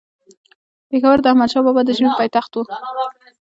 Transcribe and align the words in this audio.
پيښور 0.89 1.17
د 1.21 1.25
احمدشاه 1.31 1.63
بابا 1.65 1.81
د 1.85 1.89
ژمي 1.97 2.11
پايتخت 2.19 2.51
وو 2.53 2.63